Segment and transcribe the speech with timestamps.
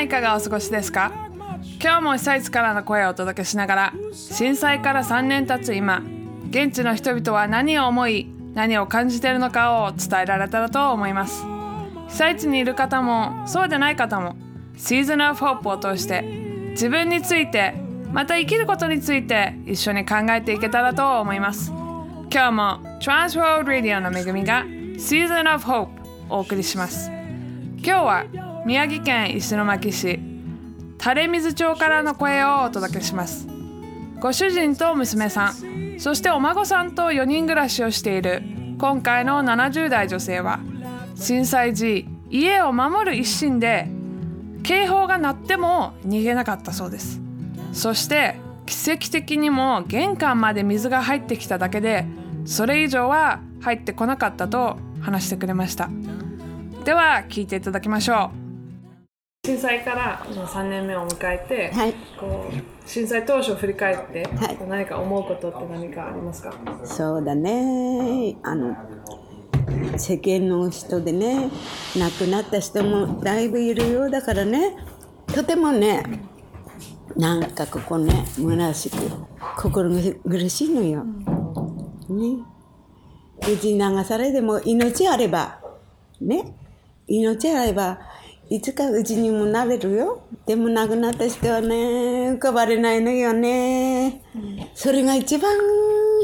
[0.00, 1.12] いかがお過ごしですか？
[1.82, 6.02] 今日も被災地からの声をお届けしながら震災から3年経つ今
[6.50, 11.44] 現地の人々は何を思い何を感じているのかを伝えられたらと思います。
[12.08, 14.36] 被災地にいる方もそうでない方も
[14.76, 16.22] Season of Hope を通して
[16.70, 17.74] 自分について
[18.10, 21.70] また生きることについて一緒に考えていけたらと思います。
[22.32, 25.88] 今日も Transworld Radio の恵みが Season of Hope
[26.28, 27.10] お送りします。
[27.82, 28.24] 今日は
[28.66, 30.20] 宮城県石巻市。
[31.02, 33.48] 垂水町からの声をお届けします。
[34.20, 38.42] ご主人と娘さんそしてお孫さんと4人暮らしをしている
[38.78, 40.60] 今回の70代女性は
[41.14, 43.88] 震災時家を守る一心で
[44.62, 47.22] 警報が鳴っても逃げなかったそうです。
[47.72, 52.04] そして奇跡的にも玄関まで水が入ってきただけで
[52.44, 55.88] それ以上は入ってこなかったと話してくれました。
[56.84, 58.39] では聞いていただきましょう。
[59.46, 61.94] 震災から3年目を迎えて、はい。
[62.18, 64.58] こう震災当初を振り返って、はい。
[64.68, 66.52] 何か思うことって何かありますか？
[66.84, 68.36] そうだね。
[68.42, 68.76] あの
[69.96, 71.50] 世間の人でね
[71.96, 74.76] 亡くなった人もだいぶいるようだからね。
[75.34, 76.02] とてもね
[77.16, 78.96] なんかここね虚しく
[79.56, 81.02] 心苦しいのよ。
[82.10, 82.44] ね。
[83.48, 85.62] 無事流されでも命あれば
[86.20, 86.54] ね。
[87.06, 87.98] 命あれば
[88.52, 90.24] いつかうちにもなれるよ。
[90.44, 94.22] でも亡くなった人はね浮かばれないのよね、
[94.74, 95.56] それが一番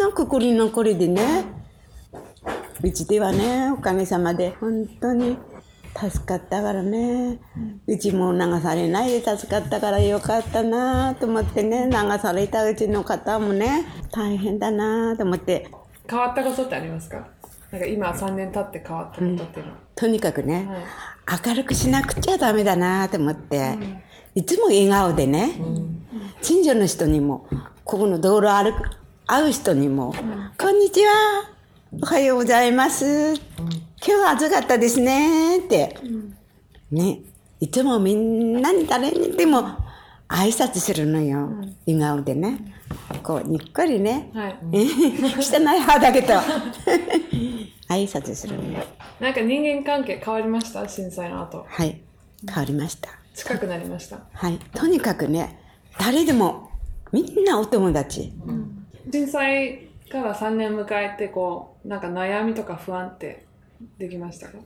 [0.00, 1.44] の心残りでね。
[2.82, 5.36] うちではねおかげさまで本当に
[5.94, 7.40] 助かったからね、
[7.86, 11.90] うちも流されないで助かったからよかったなと思ってね。
[11.90, 15.68] 流されたうちの方もね大変だなと思って。
[16.08, 17.33] 変わったことってありますか？
[17.74, 19.72] なんか今3年経って変わったことっていうの。
[19.72, 20.64] は、とにかくね、
[21.26, 21.40] はい。
[21.44, 23.76] 明るくしなくちゃダメだなと思って、
[24.36, 25.60] いつも笑顔でね、
[26.40, 27.48] 近所の人にも
[27.84, 28.90] ここの道路歩く
[29.26, 30.14] 会う人にも、
[30.56, 31.50] こんにちは
[32.00, 33.40] おはようございます、今
[34.06, 35.96] 日は暑かったですねって、
[36.92, 37.22] ね
[37.58, 39.64] いつもみんなに誰にでも
[40.36, 41.48] 挨拶するのよ、
[41.86, 42.74] 笑顔でね。
[43.22, 44.56] こうにっこりね、はい。
[44.72, 46.34] 汚い歯だけど
[47.88, 48.84] 挨拶するのよ。
[49.20, 50.88] なんか人間関係変わりました？
[50.88, 51.64] 震災の後。
[51.68, 52.00] はい。
[52.46, 53.10] 変わりました。
[53.34, 54.18] 近くなりました？
[54.32, 55.58] はい、とにかくね、
[55.98, 56.70] 誰でも
[57.12, 58.32] みんなお友達。
[59.12, 63.46] 震災から3年迎えてこうなんか悩みとか不安って
[63.98, 64.58] できましたか？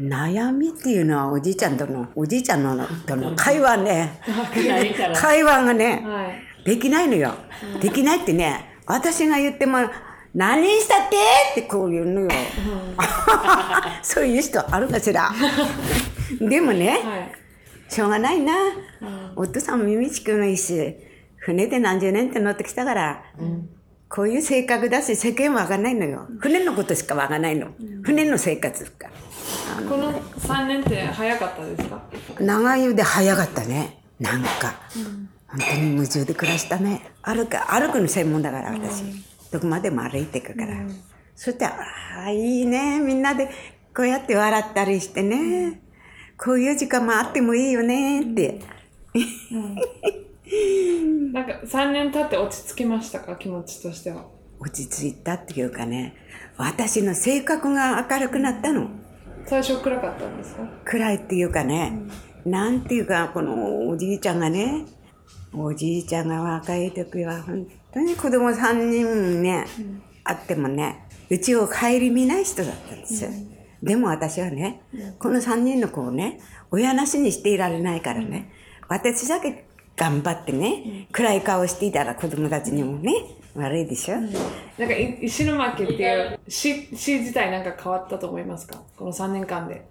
[0.00, 4.20] 悩みっていうのはおじいちゃんとの、おじいちゃんのとの会話ね、
[5.14, 7.32] 会話がね、はいできないのよ。
[7.80, 9.78] できないってね、私が言っても、
[10.34, 11.16] 何したって？
[11.52, 12.30] ってこう言うのよ。
[14.02, 15.30] そういう人あるかしら？
[16.40, 17.32] でもね、はい
[17.88, 18.52] しょうがないな。
[19.36, 20.96] お父さんも耳ちくがいいし、
[21.36, 23.22] 船で何十年って乗ってきたから、
[24.08, 26.26] こういう性格だし世間わかんないのよ。
[26.40, 27.68] 船のことしかわかんないの。
[28.02, 29.08] 船の生活か。
[29.76, 32.02] この3年って早かったですか？
[32.40, 33.98] 長湯で早かったね。
[34.18, 34.48] なんか。
[35.48, 37.02] 本当に夢中で暮らしたね。
[37.22, 39.04] 歩く、歩くの専門だから私。
[39.52, 40.74] どこまでも歩いていくから。
[41.34, 41.76] そして、あ
[42.26, 42.98] あ、いいね。
[42.98, 43.48] みんなで
[43.94, 45.80] こうやって笑ったりしてね。
[46.36, 48.60] こういう時間もあってもいいよねって。
[51.32, 53.36] なんか3年経って落ち着きましたか？
[53.36, 54.26] 気持ちとしては
[54.58, 56.14] 落ち着いたっていうかね、
[56.56, 58.88] 私の性格が明るくなったの。
[59.46, 60.62] 最初暗かったんですか？
[60.84, 61.98] 暗いっていうかね、
[62.44, 64.84] なんていうか、このおじいちゃんがね、
[65.54, 69.66] おじいちゃんが若い時は本当に子供3人ね、
[70.24, 73.30] あってもね、うちを顧みない人だったんですよ。
[73.82, 74.82] でも私はね、
[75.18, 76.40] この3人の子をね、
[76.70, 78.50] 親なしにしていられないからね、
[78.88, 79.66] 私だけ
[79.96, 83.12] 頑張ってね、暗い顔していたら子供たちにもね、
[83.56, 84.30] 悪いでしょ、なん
[84.88, 88.82] かい石巻っていう市市自体なんか変わったと思いますか？
[88.96, 89.86] この3年間で。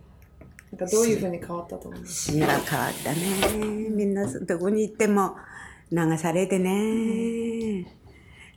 [0.72, 2.32] なんかどういうふうに変わったと思います？
[2.32, 3.18] 死が変わったね。
[3.90, 5.36] みんなどこに行っても
[5.92, 7.86] 流されてね。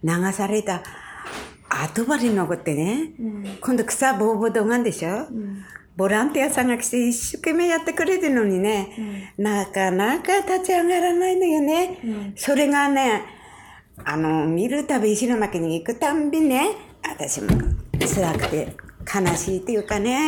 [0.02, 0.82] 流された
[1.68, 3.12] 後張り残ってね。
[3.60, 5.26] 今度草ぼうぼうどがんでしょ、
[5.96, 12.32] ボランティアさんが来て一生懸命やってくれてるのにね、なかなか立ち上がらないのよね。
[12.36, 13.22] それがね、
[14.04, 16.70] あの、見るたび石巻に行くたんびね、
[17.02, 17.48] 私も
[17.98, 20.26] 辛くて悲しいっていうかね。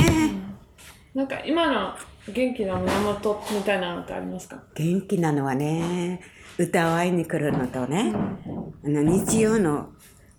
[1.14, 1.94] なんか今の
[2.32, 4.62] 元気な源みたいなのってありますか？
[4.74, 6.20] 元気なのはね
[6.58, 9.88] 歌を会いに来るのとね、あの日曜の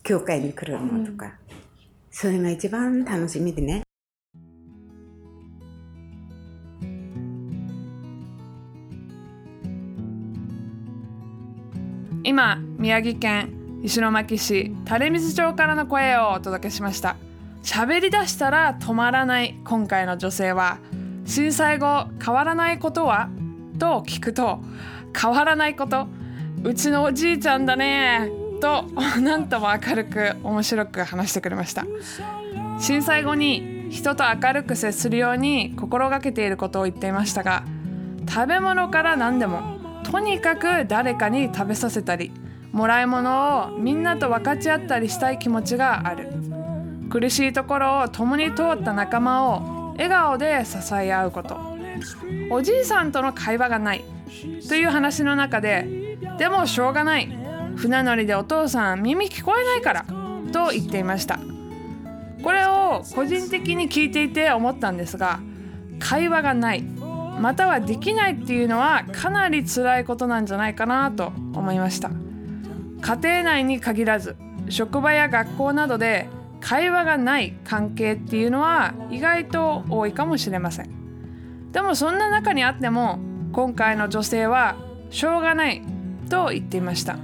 [0.03, 1.33] 教会に来るのとか、
[2.09, 3.83] それが一番楽しみでね
[12.31, 17.17] 今宮城県石巻市垂水町からの声をお届けしました。
[17.61, 20.77] 喋り出したら止まらない今回の女性は
[21.25, 23.27] 震災後変わらないことは？
[23.77, 24.61] と聞くと
[25.13, 26.07] 変わらないこと。
[26.63, 28.31] うちのおじいちゃんだね。
[28.61, 28.83] と
[29.19, 31.85] なんとも明るく面白く話してくれました。
[32.79, 37.65] 震災後に人と明るく接するように心がけていることを言っていましたが
[38.29, 39.80] 食べ物から何でも
[40.11, 42.31] とにかく誰かに食べさせたり
[42.73, 46.29] もらい物をみんなと分かち合ったりしたい気持ちがある。
[47.09, 51.57] 苦しいところを共に通った仲間を笑顔で支え合うこと。
[52.49, 54.03] おじいさんとの会話がない。
[54.67, 57.29] という話の中ででもしょうがない。
[57.75, 60.05] 船乗りでお父さん耳聞こえないから。
[60.51, 61.39] と言っていました。
[62.43, 65.39] これを個人的に聞いていて思ったんですが
[65.99, 67.00] 会話がない。
[67.41, 72.11] またはできないっていうのはかなり辛いことなんじゃないかなと思いました。
[73.01, 74.35] 家庭内に限らず
[74.69, 76.27] 職場や学校などで
[76.59, 81.71] 会話がない関係っていうのは意外と多いかもしれません。
[81.71, 83.19] でもそんな中にあっても
[83.53, 84.75] 今回の女性は
[85.09, 85.81] しょうがない
[86.29, 87.17] と言っていました。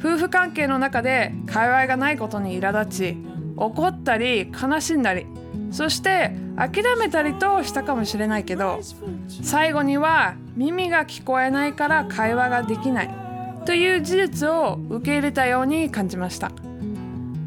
[0.00, 3.16] 夫婦関係の中で会話がないことに苛立ち
[3.56, 5.26] 怒ったり悲しんだり
[5.70, 8.80] そして諦めたりとしたかもしれないけど
[9.42, 13.10] 最後には耳が聞こえないから会話ができない
[13.64, 16.52] という事実を受け入れたように感じました。